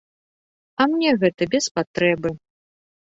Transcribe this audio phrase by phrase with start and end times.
[0.81, 2.29] А мне гэта без патрэбы.